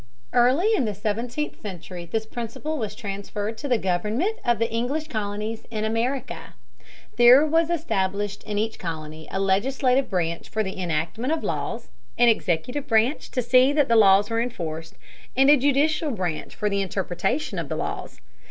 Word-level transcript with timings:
Early 0.33 0.73
in 0.75 0.85
the 0.85 0.95
seventeenth 0.95 1.61
century 1.61 2.09
this 2.11 2.25
principle 2.25 2.79
was 2.79 2.95
transferred 2.95 3.55
to 3.59 3.67
the 3.67 3.77
government 3.77 4.39
of 4.43 4.57
the 4.57 4.71
English 4.73 5.09
colonies 5.09 5.67
in 5.69 5.85
America. 5.85 6.55
There 7.17 7.45
was 7.45 7.69
established 7.69 8.41
in 8.45 8.57
each 8.57 8.79
colony 8.79 9.27
a 9.29 9.39
legislative 9.39 10.09
branch 10.09 10.49
for 10.49 10.63
the 10.63 10.81
enactment 10.81 11.31
of 11.33 11.43
laws, 11.43 11.89
an 12.17 12.29
executive 12.29 12.87
branch 12.87 13.29
to 13.29 13.43
see 13.43 13.71
that 13.73 13.89
the 13.89 13.95
laws 13.95 14.31
were 14.31 14.41
enforced, 14.41 14.95
and 15.37 15.51
a 15.51 15.55
judicial 15.57 16.09
branch 16.09 16.55
for 16.55 16.67
the 16.67 16.81
interpretation 16.81 17.59
of 17.59 17.69
the 17.69 17.75
laws. 17.77 18.19